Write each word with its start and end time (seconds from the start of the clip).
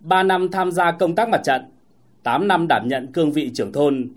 3 0.00 0.22
năm 0.22 0.48
tham 0.50 0.72
gia 0.72 0.92
công 0.92 1.14
tác 1.14 1.28
mặt 1.28 1.40
trận, 1.44 1.62
8 2.22 2.48
năm 2.48 2.66
đảm 2.68 2.88
nhận 2.88 3.06
cương 3.12 3.32
vị 3.32 3.50
trưởng 3.54 3.72
thôn, 3.72 4.08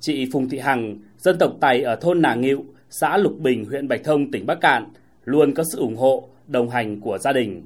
chị 0.00 0.28
Phùng 0.32 0.48
Thị 0.48 0.58
Hằng, 0.58 0.96
dân 1.18 1.38
tộc 1.38 1.52
Tày 1.60 1.82
ở 1.82 1.96
thôn 1.96 2.22
Nà 2.22 2.34
Ngịu, 2.34 2.64
xã 2.90 3.16
Lục 3.16 3.38
Bình, 3.38 3.64
huyện 3.64 3.88
Bạch 3.88 4.04
Thông, 4.04 4.30
tỉnh 4.30 4.46
Bắc 4.46 4.60
Cạn, 4.60 4.86
luôn 5.24 5.54
có 5.54 5.64
sự 5.72 5.78
ủng 5.78 5.96
hộ, 5.96 6.28
đồng 6.46 6.70
hành 6.70 7.00
của 7.00 7.18
gia 7.18 7.32
đình. 7.32 7.62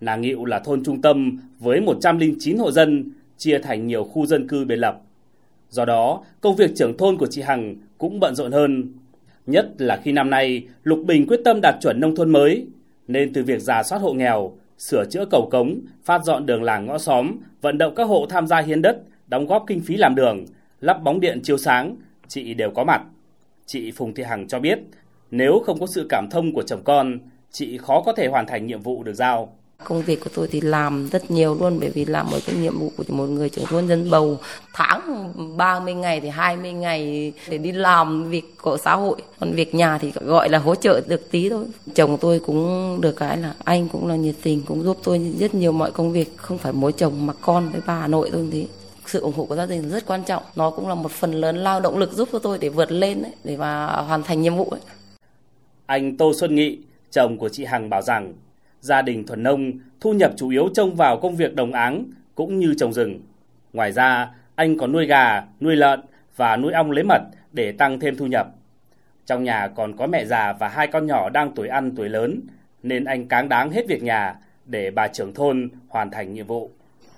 Nà 0.00 0.16
Ngịu 0.16 0.44
là 0.44 0.58
thôn 0.58 0.84
trung 0.84 1.02
tâm 1.02 1.40
với 1.58 1.80
109 1.80 2.58
hộ 2.58 2.70
dân, 2.70 3.10
chia 3.38 3.58
thành 3.58 3.86
nhiều 3.86 4.04
khu 4.04 4.26
dân 4.26 4.48
cư 4.48 4.64
biệt 4.64 4.76
lập. 4.76 5.00
Do 5.70 5.84
đó, 5.84 6.24
công 6.40 6.56
việc 6.56 6.70
trưởng 6.76 6.96
thôn 6.96 7.16
của 7.16 7.26
chị 7.26 7.42
Hằng 7.42 7.76
cũng 7.98 8.20
bận 8.20 8.34
rộn 8.34 8.52
hơn. 8.52 8.92
Nhất 9.46 9.68
là 9.78 10.00
khi 10.04 10.12
năm 10.12 10.30
nay, 10.30 10.66
Lục 10.82 10.98
Bình 11.06 11.26
quyết 11.26 11.40
tâm 11.44 11.60
đạt 11.62 11.74
chuẩn 11.80 12.00
nông 12.00 12.16
thôn 12.16 12.30
mới, 12.30 12.66
nên 13.08 13.32
từ 13.32 13.42
việc 13.44 13.60
giả 13.60 13.82
soát 13.82 13.98
hộ 13.98 14.12
nghèo, 14.12 14.52
sửa 14.78 15.04
chữa 15.10 15.24
cầu 15.30 15.48
cống, 15.50 15.80
phát 16.04 16.24
dọn 16.24 16.46
đường 16.46 16.62
làng 16.62 16.86
ngõ 16.86 16.98
xóm, 16.98 17.36
vận 17.60 17.78
động 17.78 17.94
các 17.94 18.04
hộ 18.04 18.26
tham 18.28 18.46
gia 18.46 18.60
hiến 18.60 18.82
đất, 18.82 19.02
đóng 19.26 19.46
góp 19.46 19.64
kinh 19.66 19.80
phí 19.80 19.96
làm 19.96 20.14
đường, 20.14 20.44
lắp 20.80 21.02
bóng 21.02 21.20
điện 21.20 21.40
chiếu 21.42 21.58
sáng, 21.58 21.96
chị 22.28 22.54
đều 22.54 22.70
có 22.70 22.84
mặt. 22.84 23.02
Chị 23.66 23.90
Phùng 23.90 24.14
Thị 24.14 24.22
Hằng 24.22 24.48
cho 24.48 24.60
biết, 24.60 24.78
nếu 25.30 25.62
không 25.66 25.80
có 25.80 25.86
sự 25.86 26.06
cảm 26.08 26.28
thông 26.30 26.52
của 26.52 26.62
chồng 26.62 26.82
con, 26.84 27.18
chị 27.50 27.78
khó 27.78 28.02
có 28.06 28.12
thể 28.12 28.26
hoàn 28.26 28.46
thành 28.46 28.66
nhiệm 28.66 28.80
vụ 28.80 29.02
được 29.02 29.14
giao. 29.14 29.56
Công 29.84 30.02
việc 30.02 30.20
của 30.24 30.30
tôi 30.34 30.48
thì 30.48 30.60
làm 30.60 31.08
rất 31.12 31.30
nhiều 31.30 31.56
luôn 31.60 31.80
bởi 31.80 31.90
vì 31.90 32.04
làm 32.04 32.30
một 32.30 32.38
cái 32.46 32.56
nhiệm 32.56 32.78
vụ 32.78 32.92
của 32.96 33.04
một 33.08 33.26
người 33.26 33.48
trưởng 33.48 33.66
thôn 33.66 33.88
dân 33.88 34.10
bầu 34.10 34.38
tháng 34.72 35.32
30 35.56 35.94
ngày 35.94 36.20
thì 36.20 36.28
20 36.28 36.72
ngày 36.72 37.32
để 37.48 37.58
đi 37.58 37.72
làm 37.72 38.30
việc 38.30 38.54
của 38.62 38.76
xã 38.76 38.94
hội. 38.94 39.16
Còn 39.40 39.52
việc 39.52 39.74
nhà 39.74 39.98
thì 39.98 40.12
gọi 40.20 40.48
là 40.48 40.58
hỗ 40.58 40.74
trợ 40.74 41.00
được 41.06 41.30
tí 41.30 41.48
thôi. 41.48 41.64
Chồng 41.94 42.18
tôi 42.20 42.38
cũng 42.38 42.98
được 43.00 43.16
cái 43.16 43.36
là 43.36 43.54
anh 43.64 43.88
cũng 43.88 44.06
là 44.06 44.16
nhiệt 44.16 44.34
tình 44.42 44.62
cũng 44.66 44.82
giúp 44.82 44.98
tôi 45.04 45.34
rất 45.38 45.54
nhiều 45.54 45.72
mọi 45.72 45.90
công 45.90 46.12
việc 46.12 46.36
không 46.36 46.58
phải 46.58 46.72
mỗi 46.72 46.92
chồng 46.92 47.26
mà 47.26 47.32
con 47.40 47.68
với 47.72 47.80
bà 47.86 48.06
nội 48.06 48.30
thôi 48.32 48.48
thế 48.52 48.66
sự 49.06 49.20
ủng 49.20 49.34
hộ 49.36 49.44
của 49.44 49.56
gia 49.56 49.66
đình 49.66 49.90
rất 49.90 50.06
quan 50.06 50.22
trọng 50.24 50.42
nó 50.56 50.70
cũng 50.70 50.88
là 50.88 50.94
một 50.94 51.10
phần 51.10 51.32
lớn 51.32 51.56
lao 51.56 51.80
động 51.80 51.98
lực 51.98 52.12
giúp 52.12 52.28
cho 52.32 52.38
tôi 52.38 52.58
để 52.58 52.68
vượt 52.68 52.92
lên 52.92 53.22
ấy, 53.22 53.32
để 53.44 53.56
mà 53.56 53.86
hoàn 53.86 54.22
thành 54.22 54.42
nhiệm 54.42 54.56
vụ 54.56 54.64
ấy. 54.64 54.80
Anh 55.86 56.16
Tô 56.16 56.32
Xuân 56.40 56.54
Nghị, 56.54 56.78
chồng 57.10 57.38
của 57.38 57.48
chị 57.48 57.64
Hằng 57.64 57.90
bảo 57.90 58.02
rằng 58.02 58.32
gia 58.84 59.02
đình 59.02 59.26
thuần 59.26 59.42
nông 59.42 59.72
thu 60.00 60.12
nhập 60.12 60.32
chủ 60.36 60.48
yếu 60.48 60.68
trông 60.74 60.94
vào 60.94 61.20
công 61.20 61.36
việc 61.36 61.54
đồng 61.54 61.72
áng 61.72 62.04
cũng 62.34 62.58
như 62.58 62.74
trồng 62.78 62.92
rừng. 62.92 63.20
Ngoài 63.72 63.92
ra, 63.92 64.30
anh 64.54 64.78
còn 64.78 64.92
nuôi 64.92 65.06
gà, 65.06 65.44
nuôi 65.60 65.76
lợn 65.76 66.00
và 66.36 66.56
nuôi 66.56 66.72
ong 66.72 66.90
lấy 66.90 67.04
mật 67.04 67.22
để 67.52 67.72
tăng 67.72 68.00
thêm 68.00 68.16
thu 68.16 68.26
nhập. 68.26 68.46
Trong 69.26 69.44
nhà 69.44 69.68
còn 69.68 69.96
có 69.96 70.06
mẹ 70.06 70.24
già 70.24 70.52
và 70.52 70.68
hai 70.68 70.86
con 70.86 71.06
nhỏ 71.06 71.30
đang 71.30 71.54
tuổi 71.54 71.68
ăn 71.68 71.96
tuổi 71.96 72.08
lớn, 72.08 72.40
nên 72.82 73.04
anh 73.04 73.28
cáng 73.28 73.48
đáng 73.48 73.70
hết 73.70 73.88
việc 73.88 74.02
nhà 74.02 74.34
để 74.64 74.90
bà 74.90 75.08
trưởng 75.08 75.34
thôn 75.34 75.68
hoàn 75.88 76.10
thành 76.10 76.34
nhiệm 76.34 76.46
vụ 76.46 76.70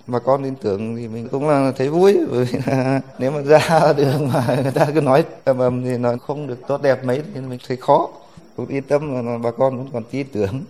bà 0.06 0.19
con 0.19 0.44
tin 0.44 0.55
tưởng 0.62 0.97
thì 0.97 1.09
mình 1.09 1.28
cũng 1.28 1.48
là 1.48 1.72
thấy 1.77 1.89
vui 1.89 2.19
bởi 2.31 2.44
vì 2.44 2.59
là 2.67 3.00
nếu 3.19 3.31
mà 3.31 3.42
ra 3.42 3.92
đường 3.97 4.28
mà 4.34 4.56
người 4.62 4.72
ta 4.72 4.87
cứ 4.94 5.00
nói 5.00 5.25
ầm 5.44 5.59
ầm 5.59 5.84
thì 5.84 5.98
nó 5.98 6.17
không 6.17 6.47
được 6.47 6.59
tốt 6.69 6.83
đẹp 6.83 7.05
mấy 7.05 7.22
thì 7.34 7.41
mình 7.41 7.59
thấy 7.69 7.77
khó 7.77 8.09
cũng 8.56 8.67
yên 8.67 8.83
tâm 8.83 9.27
là 9.27 9.39
bà 9.39 9.50
con 9.50 9.78
vẫn 9.78 9.89
còn 9.92 10.03
tin 10.11 10.27
tưởng 10.33 10.64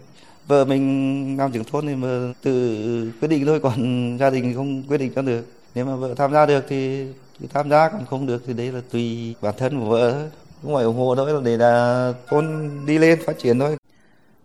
vợ 0.47 0.65
mình 0.65 1.37
làm 1.39 1.53
trưởng 1.53 1.65
thôn 1.65 1.87
thì 1.87 1.95
mà 1.95 2.33
tự 2.43 3.13
quyết 3.21 3.29
định 3.29 3.47
thôi 3.47 3.61
còn 3.61 4.17
gia 4.21 4.31
đình 4.31 4.55
không 4.55 4.83
quyết 4.83 4.99
định 4.99 5.13
cho 5.15 5.23
được. 5.23 5.47
Nếu 5.75 5.85
mà 5.85 5.97
vợ 5.97 6.15
tham 6.15 6.33
gia 6.33 6.47
được 6.47 6.65
thì, 6.69 7.07
thì 7.41 7.47
tham 7.55 7.71
gia 7.71 7.89
còn 7.89 8.05
không 8.05 8.27
được 8.27 8.43
thì 8.47 8.53
đấy 8.53 8.73
là 8.73 8.81
tùy 8.91 9.35
bản 9.43 9.55
thân 9.59 9.81
của 9.81 9.87
vợ. 9.87 10.29
Cũng 10.63 10.75
phải 10.75 10.85
ủng 10.85 10.97
hộ 10.97 11.15
thôi 11.15 11.33
là 11.33 11.41
để 11.45 11.57
là 11.57 12.13
thôn 12.29 12.71
đi 12.87 12.99
lên 12.99 13.19
phát 13.27 13.39
triển 13.39 13.59
thôi. 13.59 13.77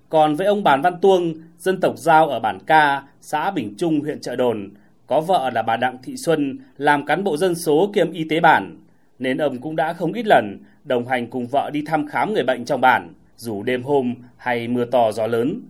Còn 0.10 0.36
với 0.36 0.48
ông 0.48 0.64
Bàn 0.64 0.82
Văn 0.82 0.94
Tuông, 1.02 1.34
dân 1.60 1.80
tộc 1.80 1.98
Giao 1.98 2.30
ở 2.30 2.40
bản 2.40 2.60
Ca, 2.68 3.04
xã 3.22 3.52
Bình 3.52 3.74
Trung, 3.78 4.00
huyện 4.00 4.22
Trợ 4.22 4.36
Đồn, 4.36 4.70
có 5.08 5.22
vợ 5.22 5.50
là 5.54 5.62
bà 5.62 5.78
Đặng 5.78 5.98
Thị 6.04 6.18
Xuân 6.18 6.60
làm 6.78 7.06
cán 7.06 7.24
bộ 7.24 7.38
dân 7.38 7.56
số 7.56 7.92
kiêm 7.94 8.12
y 8.12 8.24
tế 8.30 8.40
bản, 8.40 8.78
nên 9.20 9.38
ông 9.38 9.62
cũng 9.62 9.76
đã 9.76 9.94
không 9.94 10.14
ít 10.14 10.26
lần 10.26 10.60
đồng 10.84 11.08
hành 11.08 11.28
cùng 11.28 11.48
vợ 11.48 11.70
đi 11.74 11.84
thăm 11.86 12.08
khám 12.08 12.34
người 12.34 12.44
bệnh 12.44 12.66
trong 12.66 12.82
bản, 12.82 13.14
dù 13.38 13.64
đêm 13.64 13.84
hôm 13.84 14.16
hay 14.38 14.68
mưa 14.68 14.86
to 14.86 15.12
gió 15.12 15.28
lớn. 15.28 15.62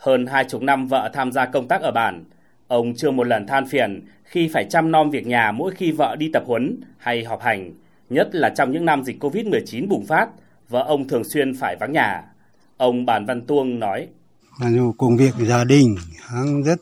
Hơn 0.00 0.26
hai 0.26 0.44
chục 0.44 0.62
năm 0.62 0.86
vợ 0.86 1.10
tham 1.12 1.32
gia 1.32 1.46
công 1.46 1.68
tác 1.68 1.82
ở 1.82 1.92
bản, 1.92 2.24
ông 2.68 2.94
chưa 2.96 3.10
một 3.10 3.26
lần 3.26 3.46
than 3.46 3.66
phiền 3.66 4.00
khi 4.24 4.48
phải 4.52 4.66
chăm 4.70 4.92
nom 4.92 5.10
việc 5.10 5.26
nhà 5.26 5.52
mỗi 5.52 5.72
khi 5.74 5.92
vợ 5.92 6.16
đi 6.18 6.30
tập 6.32 6.42
huấn 6.46 6.80
hay 6.98 7.24
họp 7.24 7.42
hành, 7.42 7.72
nhất 8.10 8.34
là 8.34 8.50
trong 8.56 8.72
những 8.72 8.84
năm 8.84 9.04
dịch 9.04 9.24
Covid-19 9.24 9.88
bùng 9.88 10.06
phát, 10.06 10.28
vợ 10.68 10.84
ông 10.86 11.08
thường 11.08 11.24
xuyên 11.24 11.54
phải 11.54 11.76
vắng 11.80 11.92
nhà. 11.92 12.22
Ông 12.76 13.06
Bàn 13.06 13.26
Văn 13.26 13.46
Tuông 13.46 13.78
nói: 13.78 14.06
Mặc 14.60 14.68
dù 14.70 14.92
công 14.92 15.16
việc 15.16 15.34
gia 15.48 15.64
đình 15.64 15.96
rất 16.64 16.80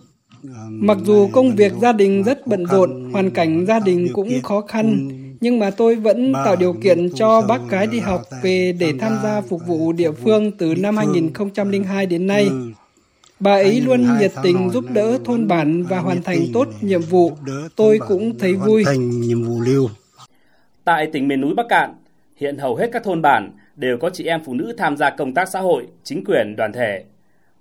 Mặc 0.69 0.99
dù 1.05 1.29
công 1.33 1.57
việc 1.57 1.73
gia 1.73 1.93
đình 1.93 2.23
rất 2.23 2.47
bận 2.47 2.67
rộn, 2.67 3.11
hoàn 3.13 3.31
cảnh 3.31 3.67
gia 3.67 3.81
đình 3.81 4.09
cũng 4.13 4.43
khó 4.43 4.61
khăn, 4.61 5.09
nhưng 5.41 5.59
mà 5.59 5.71
tôi 5.71 5.97
vẫn 5.97 6.33
tạo 6.33 6.57
điều 6.57 6.73
kiện 6.73 7.15
cho 7.15 7.43
bác 7.49 7.61
gái 7.71 7.87
đi 7.87 8.01
học 8.01 8.23
về 8.43 8.73
để 8.79 8.93
tham 9.01 9.13
gia 9.23 9.41
phục 9.41 9.61
vụ 9.67 9.93
địa 9.93 10.13
phương 10.13 10.53
từ 10.59 10.75
năm 10.75 10.97
2002 10.97 12.07
đến 12.07 12.27
nay. 12.27 12.49
Bà 13.41 13.53
ấy 13.53 13.81
luôn 13.81 14.19
nhiệt 14.19 14.33
tình 14.43 14.71
giúp 14.71 14.85
đỡ 14.95 15.19
thôn 15.25 15.49
bản 15.49 15.83
và 15.83 15.99
hoàn 15.99 16.23
thành 16.23 16.39
tốt 16.53 16.69
nhiệm 16.81 17.01
vụ. 17.01 17.33
Tôi 17.77 17.99
cũng 18.09 18.39
thấy 18.39 18.55
vui. 18.55 18.85
Tại 20.85 21.09
tỉnh 21.13 21.29
miền 21.29 21.41
núi 21.41 21.55
Bắc 21.55 21.67
Cạn, 21.69 21.95
hiện 22.37 22.59
hầu 22.59 22.77
hết 22.77 22.91
các 22.93 23.05
thôn 23.05 23.23
bản 23.23 23.53
đều 23.77 23.99
có 23.99 24.11
chị 24.11 24.25
em 24.25 24.41
phụ 24.45 24.55
nữ 24.55 24.75
tham 24.79 24.97
gia 24.97 25.11
công 25.11 25.35
tác 25.35 25.49
xã 25.49 25.61
hội, 25.61 25.87
chính 26.05 26.25
quyền, 26.25 26.57
đoàn 26.57 26.73
thể. 26.73 27.05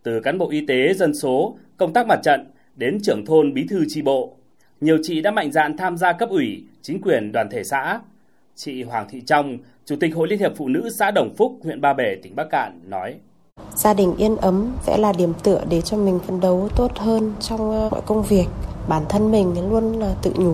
Từ 0.03 0.19
cán 0.19 0.37
bộ 0.37 0.49
y 0.49 0.65
tế, 0.65 0.93
dân 0.93 1.13
số, 1.13 1.57
công 1.77 1.93
tác 1.93 2.07
mặt 2.07 2.19
trận 2.23 2.51
đến 2.75 2.97
trưởng 3.03 3.25
thôn 3.25 3.53
bí 3.53 3.65
thư 3.69 3.85
tri 3.87 4.01
bộ. 4.01 4.37
Nhiều 4.81 4.97
chị 5.03 5.21
đã 5.21 5.31
mạnh 5.31 5.51
dạn 5.51 5.77
tham 5.77 5.97
gia 5.97 6.13
cấp 6.13 6.29
ủy, 6.29 6.63
chính 6.81 7.01
quyền 7.01 7.31
đoàn 7.31 7.49
thể 7.49 7.63
xã. 7.63 7.99
Chị 8.55 8.83
Hoàng 8.83 9.07
Thị 9.09 9.21
Trong, 9.21 9.57
Chủ 9.85 9.95
tịch 9.95 10.15
Hội 10.15 10.27
Liên 10.27 10.39
hiệp 10.39 10.57
Phụ 10.57 10.67
nữ 10.67 10.89
xã 10.99 11.11
Đồng 11.11 11.35
Phúc, 11.37 11.59
huyện 11.63 11.81
Ba 11.81 11.93
Bể, 11.93 12.15
tỉnh 12.23 12.35
Bắc 12.35 12.47
Cạn 12.49 12.79
nói. 12.83 13.15
Gia 13.77 13.93
đình 13.93 14.15
yên 14.15 14.37
ấm 14.37 14.71
sẽ 14.81 14.97
là 14.97 15.11
điểm 15.11 15.33
tựa 15.43 15.61
để 15.69 15.81
cho 15.81 15.97
mình 15.97 16.19
phấn 16.27 16.39
đấu 16.39 16.69
tốt 16.75 16.91
hơn 16.95 17.33
trong 17.39 17.71
ờ, 17.71 17.89
mọi 17.91 18.01
công 18.05 18.23
việc. 18.23 18.45
Bản 18.87 19.03
thân 19.09 19.31
mình 19.31 19.69
luôn 19.69 19.99
là 19.99 20.13
tự 20.21 20.31
nhủ, 20.35 20.53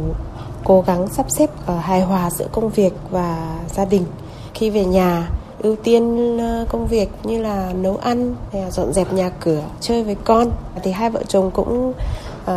cố 0.64 0.82
gắng 0.82 1.08
sắp 1.08 1.26
xếp 1.30 1.50
ờ, 1.66 1.78
hài 1.78 2.02
hòa 2.02 2.30
giữa 2.32 2.48
công 2.52 2.70
việc 2.70 2.94
và 3.10 3.58
gia 3.68 3.86
đình. 3.86 4.06
Khi 4.54 4.70
về 4.70 4.86
nhà, 4.86 5.30
ưu 5.60 5.76
tiên 5.76 6.38
ờ, 6.38 6.66
công 6.70 6.88
việc 6.88 7.10
như 7.24 7.42
là 7.42 7.74
nấu 7.74 7.98
ăn, 7.98 8.36
dọn 8.70 8.94
dẹp 8.94 9.14
nhà 9.14 9.30
cửa, 9.30 9.64
chơi 9.80 10.04
với 10.04 10.16
con. 10.16 10.52
Thì 10.84 10.92
hai 10.92 11.10
vợ 11.10 11.24
chồng 11.28 11.52
cũng 11.52 11.94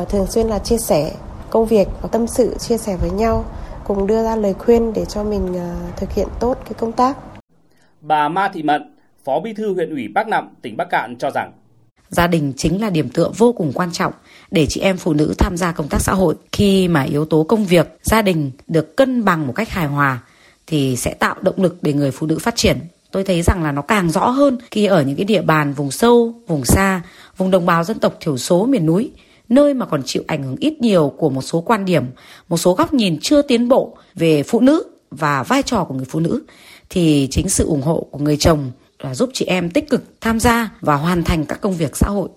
thường 0.08 0.26
xuyên 0.26 0.46
là 0.46 0.58
chia 0.58 0.78
sẻ 0.78 1.12
công 1.50 1.66
việc 1.66 1.88
và 2.02 2.08
tâm 2.12 2.26
sự 2.26 2.56
chia 2.58 2.78
sẻ 2.78 2.96
với 2.96 3.10
nhau, 3.10 3.44
cùng 3.84 4.06
đưa 4.06 4.22
ra 4.24 4.36
lời 4.36 4.54
khuyên 4.54 4.92
để 4.92 5.04
cho 5.04 5.24
mình 5.24 5.54
thực 5.96 6.12
hiện 6.12 6.28
tốt 6.40 6.58
cái 6.64 6.74
công 6.74 6.92
tác. 6.92 7.16
Bà 8.00 8.28
Ma 8.28 8.50
Thị 8.54 8.62
Mận, 8.62 8.95
Phó 9.26 9.40
Bí 9.40 9.52
thư 9.52 9.74
huyện 9.74 9.90
ủy 9.90 10.08
Bắc 10.08 10.28
Nậm, 10.28 10.48
tỉnh 10.62 10.76
Bắc 10.76 10.90
Cạn 10.90 11.16
cho 11.18 11.30
rằng 11.30 11.52
Gia 12.08 12.26
đình 12.26 12.52
chính 12.56 12.80
là 12.80 12.90
điểm 12.90 13.08
tựa 13.08 13.30
vô 13.36 13.52
cùng 13.52 13.72
quan 13.74 13.92
trọng 13.92 14.12
để 14.50 14.66
chị 14.66 14.80
em 14.80 14.96
phụ 14.96 15.12
nữ 15.12 15.34
tham 15.38 15.56
gia 15.56 15.72
công 15.72 15.88
tác 15.88 16.00
xã 16.00 16.12
hội. 16.12 16.34
Khi 16.52 16.88
mà 16.88 17.02
yếu 17.02 17.24
tố 17.24 17.44
công 17.44 17.64
việc, 17.64 17.98
gia 18.02 18.22
đình 18.22 18.50
được 18.66 18.96
cân 18.96 19.24
bằng 19.24 19.46
một 19.46 19.52
cách 19.52 19.68
hài 19.68 19.86
hòa 19.86 20.18
thì 20.66 20.96
sẽ 20.96 21.14
tạo 21.14 21.34
động 21.40 21.62
lực 21.62 21.78
để 21.82 21.92
người 21.92 22.10
phụ 22.10 22.26
nữ 22.26 22.38
phát 22.38 22.56
triển 22.56 22.78
tôi 23.10 23.24
thấy 23.24 23.42
rằng 23.42 23.62
là 23.62 23.72
nó 23.72 23.82
càng 23.82 24.10
rõ 24.10 24.28
hơn 24.28 24.58
khi 24.70 24.86
ở 24.86 25.02
những 25.02 25.16
cái 25.16 25.24
địa 25.24 25.42
bàn 25.42 25.72
vùng 25.72 25.90
sâu, 25.90 26.34
vùng 26.46 26.64
xa, 26.64 27.02
vùng 27.36 27.50
đồng 27.50 27.66
bào 27.66 27.84
dân 27.84 27.98
tộc 27.98 28.16
thiểu 28.20 28.38
số 28.38 28.66
miền 28.66 28.86
núi, 28.86 29.10
nơi 29.48 29.74
mà 29.74 29.86
còn 29.86 30.02
chịu 30.04 30.22
ảnh 30.26 30.42
hưởng 30.42 30.56
ít 30.60 30.80
nhiều 30.80 31.12
của 31.16 31.30
một 31.30 31.42
số 31.42 31.60
quan 31.60 31.84
điểm, 31.84 32.04
một 32.48 32.56
số 32.56 32.74
góc 32.74 32.94
nhìn 32.94 33.18
chưa 33.22 33.42
tiến 33.42 33.68
bộ 33.68 33.96
về 34.14 34.42
phụ 34.42 34.60
nữ 34.60 34.84
và 35.10 35.42
vai 35.42 35.62
trò 35.62 35.84
của 35.84 35.94
người 35.94 36.06
phụ 36.08 36.20
nữ 36.20 36.42
thì 36.90 37.28
chính 37.30 37.48
sự 37.48 37.66
ủng 37.66 37.82
hộ 37.82 38.06
của 38.10 38.18
người 38.18 38.36
chồng 38.36 38.70
là 39.06 39.14
giúp 39.14 39.30
chị 39.32 39.44
em 39.44 39.70
tích 39.70 39.90
cực 39.90 40.20
tham 40.20 40.40
gia 40.40 40.70
và 40.80 40.94
hoàn 40.94 41.22
thành 41.22 41.44
các 41.44 41.60
công 41.60 41.72
việc 41.72 41.96
xã 41.96 42.08
hội. 42.08 42.28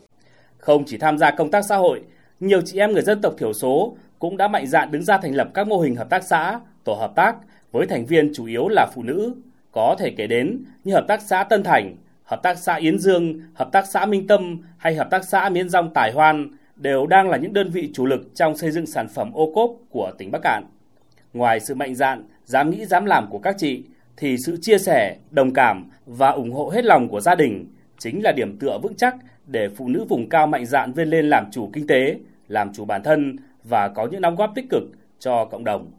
Không 0.57 0.83
chỉ 0.85 0.97
tham 0.97 1.17
gia 1.17 1.31
công 1.31 1.51
tác 1.51 1.65
xã 1.65 1.75
hội, 1.75 2.01
nhiều 2.39 2.61
chị 2.61 2.79
em 2.79 2.91
người 2.91 3.01
dân 3.01 3.21
tộc 3.21 3.33
thiểu 3.37 3.53
số 3.53 3.97
cũng 4.19 4.37
đã 4.37 4.47
mạnh 4.47 4.67
dạn 4.67 4.91
đứng 4.91 5.03
ra 5.03 5.17
thành 5.17 5.35
lập 5.35 5.49
các 5.53 5.67
mô 5.67 5.79
hình 5.79 5.95
hợp 5.95 6.09
tác 6.09 6.23
xã, 6.23 6.59
tổ 6.83 6.93
hợp 6.93 7.11
tác 7.15 7.35
với 7.71 7.85
thành 7.85 8.05
viên 8.05 8.33
chủ 8.33 8.45
yếu 8.45 8.67
là 8.67 8.87
phụ 8.95 9.03
nữ 9.03 9.35
có 9.71 9.95
thể 9.99 10.13
kể 10.17 10.27
đến 10.27 10.63
như 10.83 10.93
Hợp 10.93 11.05
tác 11.07 11.21
xã 11.21 11.43
Tân 11.43 11.63
Thành, 11.63 11.95
Hợp 12.23 12.43
tác 12.43 12.57
xã 12.57 12.75
Yến 12.75 12.99
Dương, 12.99 13.39
Hợp 13.53 13.69
tác 13.71 13.87
xã 13.87 14.05
Minh 14.05 14.27
Tâm 14.27 14.61
hay 14.77 14.95
Hợp 14.95 15.07
tác 15.11 15.23
xã 15.23 15.49
Miến 15.49 15.69
Rong 15.69 15.93
Tài 15.93 16.11
Hoan 16.11 16.49
đều 16.75 17.07
đang 17.07 17.29
là 17.29 17.37
những 17.37 17.53
đơn 17.53 17.69
vị 17.69 17.89
chủ 17.93 18.05
lực 18.05 18.35
trong 18.35 18.57
xây 18.57 18.71
dựng 18.71 18.85
sản 18.85 19.07
phẩm 19.07 19.31
ô 19.33 19.51
cốp 19.55 19.71
của 19.89 20.11
tỉnh 20.17 20.31
Bắc 20.31 20.39
Cạn. 20.43 20.63
Ngoài 21.33 21.59
sự 21.59 21.75
mạnh 21.75 21.95
dạn, 21.95 22.23
dám 22.45 22.69
nghĩ 22.69 22.85
dám 22.85 23.05
làm 23.05 23.27
của 23.29 23.39
các 23.39 23.55
chị, 23.57 23.83
thì 24.19 24.37
sự 24.37 24.57
chia 24.61 24.77
sẻ, 24.77 25.17
đồng 25.31 25.53
cảm 25.53 25.89
và 26.05 26.29
ủng 26.29 26.51
hộ 26.51 26.69
hết 26.69 26.85
lòng 26.85 27.07
của 27.09 27.19
gia 27.19 27.35
đình 27.35 27.65
chính 27.97 28.23
là 28.23 28.31
điểm 28.31 28.57
tựa 28.59 28.79
vững 28.83 28.95
chắc 28.95 29.15
để 29.47 29.69
phụ 29.69 29.87
nữ 29.87 30.05
vùng 30.09 30.29
cao 30.29 30.47
mạnh 30.47 30.65
dạn 30.65 30.93
vươn 30.93 31.09
lên 31.09 31.29
làm 31.29 31.51
chủ 31.51 31.69
kinh 31.73 31.87
tế, 31.87 32.15
làm 32.47 32.73
chủ 32.73 32.85
bản 32.85 33.03
thân 33.03 33.35
và 33.63 33.87
có 33.87 34.07
những 34.11 34.21
đóng 34.21 34.35
góp 34.35 34.51
tích 34.55 34.65
cực 34.69 34.83
cho 35.19 35.45
cộng 35.45 35.63
đồng. 35.63 35.91